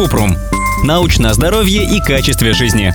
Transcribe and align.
Купрум. 0.00 0.34
Научное 0.82 1.34
здоровье 1.34 1.84
и 1.84 2.00
качестве 2.00 2.54
жизни. 2.54 2.90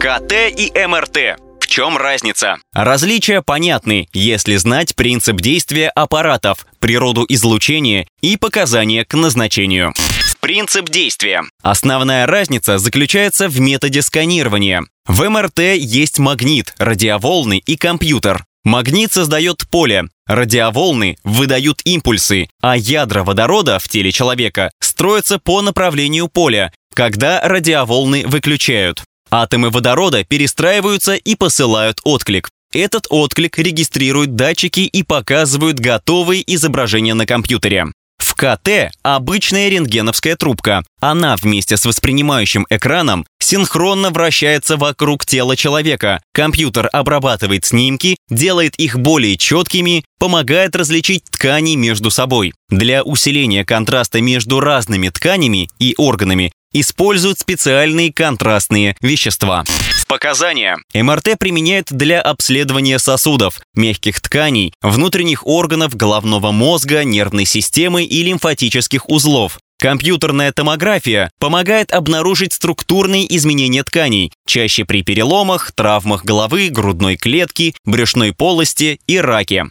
КТ 0.00 0.32
и 0.50 0.72
МРТ. 0.74 1.38
В 1.60 1.68
чем 1.68 1.96
разница? 1.96 2.56
Различия 2.74 3.42
понятны, 3.42 4.08
если 4.12 4.56
знать 4.56 4.96
принцип 4.96 5.36
действия 5.36 5.88
аппаратов, 5.90 6.66
природу 6.80 7.24
излучения 7.28 8.08
и 8.20 8.36
показания 8.36 9.04
к 9.04 9.14
назначению. 9.14 9.94
Принцип 10.40 10.88
действия. 10.88 11.44
Основная 11.62 12.26
разница 12.26 12.78
заключается 12.78 13.48
в 13.48 13.60
методе 13.60 14.02
сканирования. 14.02 14.82
В 15.06 15.28
МРТ 15.28 15.60
есть 15.76 16.18
магнит, 16.18 16.74
радиоволны 16.78 17.58
и 17.64 17.76
компьютер. 17.76 18.47
Магнит 18.68 19.10
создает 19.10 19.66
поле, 19.70 20.10
радиоволны 20.26 21.16
выдают 21.24 21.80
импульсы, 21.84 22.50
а 22.60 22.76
ядра 22.76 23.24
водорода 23.24 23.78
в 23.78 23.88
теле 23.88 24.12
человека 24.12 24.70
строятся 24.78 25.38
по 25.38 25.62
направлению 25.62 26.28
поля, 26.28 26.70
когда 26.92 27.40
радиоволны 27.40 28.26
выключают. 28.26 29.04
Атомы 29.30 29.70
водорода 29.70 30.22
перестраиваются 30.22 31.14
и 31.14 31.34
посылают 31.34 32.00
отклик. 32.04 32.50
Этот 32.74 33.06
отклик 33.08 33.58
регистрируют 33.58 34.34
датчики 34.34 34.80
и 34.80 35.02
показывают 35.02 35.78
готовые 35.78 36.44
изображения 36.54 37.14
на 37.14 37.24
компьютере. 37.24 37.86
КТ 38.38 38.92
обычная 39.02 39.68
рентгеновская 39.68 40.36
трубка. 40.36 40.84
Она 41.00 41.34
вместе 41.34 41.76
с 41.76 41.84
воспринимающим 41.84 42.66
экраном 42.70 43.26
синхронно 43.40 44.10
вращается 44.10 44.76
вокруг 44.76 45.26
тела 45.26 45.56
человека. 45.56 46.22
Компьютер 46.32 46.88
обрабатывает 46.92 47.64
снимки, 47.64 48.16
делает 48.30 48.76
их 48.76 48.96
более 48.96 49.36
четкими, 49.36 50.04
помогает 50.20 50.76
различить 50.76 51.24
ткани 51.24 51.74
между 51.74 52.12
собой. 52.12 52.52
Для 52.70 53.02
усиления 53.02 53.64
контраста 53.64 54.20
между 54.20 54.60
разными 54.60 55.08
тканями 55.08 55.68
и 55.80 55.96
органами 55.98 56.52
используют 56.72 57.38
специальные 57.38 58.12
контрастные 58.12 58.96
вещества. 59.00 59.64
Показания. 60.08 60.78
МРТ 60.94 61.38
применяют 61.38 61.88
для 61.90 62.20
обследования 62.20 62.98
сосудов, 62.98 63.60
мягких 63.74 64.20
тканей, 64.20 64.72
внутренних 64.80 65.46
органов 65.46 65.94
головного 65.94 66.50
мозга, 66.50 67.04
нервной 67.04 67.44
системы 67.44 68.04
и 68.04 68.22
лимфатических 68.22 69.08
узлов. 69.08 69.58
Компьютерная 69.80 70.50
томография 70.50 71.30
помогает 71.38 71.92
обнаружить 71.92 72.52
структурные 72.52 73.32
изменения 73.36 73.84
тканей, 73.84 74.32
чаще 74.44 74.84
при 74.84 75.02
переломах, 75.02 75.70
травмах 75.72 76.24
головы, 76.24 76.68
грудной 76.68 77.16
клетки, 77.16 77.76
брюшной 77.84 78.32
полости 78.32 78.98
и 79.06 79.18
раке. 79.18 79.66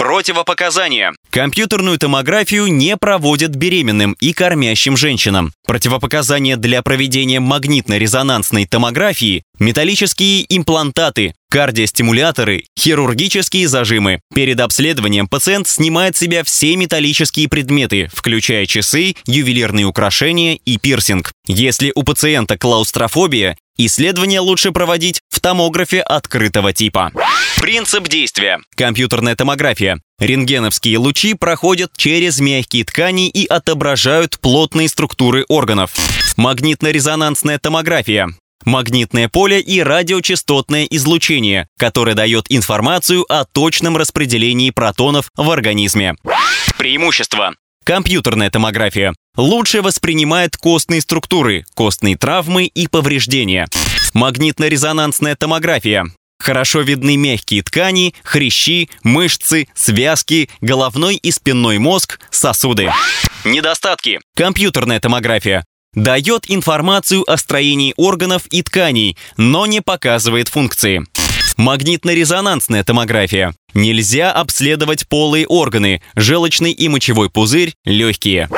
Противопоказания. 0.00 1.12
Компьютерную 1.28 1.98
томографию 1.98 2.68
не 2.68 2.96
проводят 2.96 3.50
беременным 3.50 4.16
и 4.18 4.32
кормящим 4.32 4.96
женщинам. 4.96 5.52
Противопоказания 5.66 6.56
для 6.56 6.80
проведения 6.80 7.38
магнитно-резонансной 7.38 8.64
томографии– 8.66 9.44
металлические 9.60 10.44
имплантаты, 10.48 11.34
кардиостимуляторы, 11.50 12.64
хирургические 12.78 13.68
зажимы. 13.68 14.20
Перед 14.34 14.58
обследованием 14.58 15.28
пациент 15.28 15.68
снимает 15.68 16.16
с 16.16 16.18
себя 16.18 16.42
все 16.42 16.74
металлические 16.76 17.48
предметы, 17.48 18.10
включая 18.12 18.66
часы, 18.66 19.14
ювелирные 19.26 19.86
украшения 19.86 20.58
и 20.64 20.78
пирсинг. 20.78 21.32
Если 21.46 21.92
у 21.94 22.02
пациента 22.02 22.58
клаустрофобия, 22.58 23.56
исследование 23.76 24.40
лучше 24.40 24.72
проводить 24.72 25.20
в 25.28 25.40
томографе 25.40 26.00
открытого 26.00 26.72
типа. 26.72 27.12
Принцип 27.60 28.08
действия. 28.08 28.60
Компьютерная 28.74 29.36
томография. 29.36 30.00
Рентгеновские 30.18 30.98
лучи 30.98 31.34
проходят 31.34 31.90
через 31.96 32.40
мягкие 32.40 32.84
ткани 32.84 33.28
и 33.28 33.46
отображают 33.46 34.38
плотные 34.40 34.88
структуры 34.88 35.44
органов. 35.48 35.92
Магнитно-резонансная 36.36 37.58
томография. 37.58 38.28
Магнитное 38.64 39.28
поле 39.28 39.60
и 39.60 39.82
радиочастотное 39.82 40.84
излучение, 40.84 41.68
которое 41.78 42.14
дает 42.14 42.46
информацию 42.48 43.24
о 43.32 43.44
точном 43.44 43.96
распределении 43.96 44.70
протонов 44.70 45.30
в 45.36 45.50
организме. 45.50 46.14
Преимущества. 46.76 47.54
Компьютерная 47.84 48.50
томография 48.50 49.14
лучше 49.36 49.82
воспринимает 49.82 50.56
костные 50.56 51.00
структуры, 51.00 51.64
костные 51.74 52.16
травмы 52.16 52.66
и 52.66 52.86
повреждения. 52.86 53.66
Магнитно-резонансная 54.14 55.36
томография 55.36 56.06
Хорошо 56.40 56.80
видны 56.80 57.18
мягкие 57.18 57.62
ткани, 57.62 58.14
хрящи, 58.24 58.88
мышцы, 59.02 59.68
связки, 59.74 60.48
головной 60.62 61.16
и 61.16 61.30
спинной 61.30 61.78
мозг, 61.78 62.18
сосуды. 62.30 62.90
Недостатки. 63.44 64.20
Компьютерная 64.34 65.00
томография 65.00 65.64
дает 65.94 66.44
информацию 66.48 67.30
о 67.30 67.36
строении 67.36 67.94
органов 67.96 68.46
и 68.50 68.62
тканей, 68.62 69.16
но 69.36 69.66
не 69.66 69.80
показывает 69.80 70.48
функции. 70.48 71.04
Магнитно-резонансная 71.56 72.84
томография. 72.84 73.54
Нельзя 73.74 74.32
обследовать 74.32 75.06
полые 75.08 75.46
органы, 75.46 76.00
желчный 76.14 76.72
и 76.72 76.88
мочевой 76.88 77.28
пузырь, 77.28 77.74
легкие. 77.84 78.48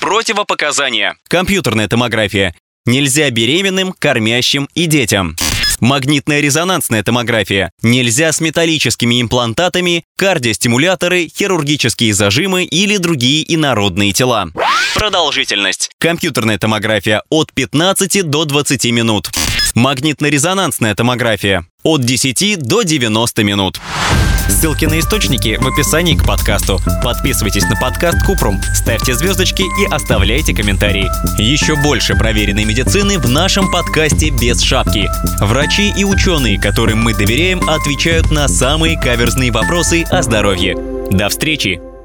Противопоказания. 0.00 1.16
Компьютерная 1.28 1.88
томография. 1.88 2.54
Нельзя 2.84 3.30
беременным, 3.30 3.92
кормящим 3.98 4.68
и 4.74 4.86
детям. 4.86 5.34
Магнитная 5.80 6.40
резонансная 6.40 7.02
томография. 7.02 7.70
Нельзя 7.82 8.32
с 8.32 8.40
металлическими 8.40 9.20
имплантатами, 9.20 10.04
кардиостимуляторы, 10.16 11.28
хирургические 11.28 12.14
зажимы 12.14 12.64
или 12.64 12.96
другие 12.96 13.52
инородные 13.52 14.12
тела. 14.12 14.48
Продолжительность. 14.96 15.90
Компьютерная 15.98 16.56
томография 16.56 17.22
от 17.28 17.52
15 17.52 18.30
до 18.30 18.46
20 18.46 18.86
минут. 18.92 19.28
Магнитно-резонансная 19.74 20.94
томография 20.94 21.66
от 21.82 22.02
10 22.02 22.58
до 22.60 22.80
90 22.80 23.44
минут. 23.44 23.78
Ссылки 24.48 24.86
на 24.86 24.98
источники 24.98 25.58
в 25.60 25.66
описании 25.68 26.16
к 26.16 26.24
подкасту. 26.24 26.80
Подписывайтесь 27.04 27.64
на 27.64 27.76
подкаст 27.76 28.24
Купрум, 28.24 28.58
ставьте 28.74 29.12
звездочки 29.12 29.64
и 29.82 29.84
оставляйте 29.92 30.54
комментарии. 30.54 31.10
Еще 31.38 31.76
больше 31.76 32.14
проверенной 32.14 32.64
медицины 32.64 33.18
в 33.18 33.28
нашем 33.28 33.70
подкасте 33.70 34.30
«Без 34.30 34.62
шапки». 34.62 35.10
Врачи 35.40 35.92
и 35.94 36.04
ученые, 36.04 36.58
которым 36.58 37.02
мы 37.02 37.12
доверяем, 37.12 37.68
отвечают 37.68 38.30
на 38.30 38.48
самые 38.48 38.98
каверзные 38.98 39.52
вопросы 39.52 40.04
о 40.04 40.22
здоровье. 40.22 40.74
До 41.10 41.28
встречи! 41.28 41.95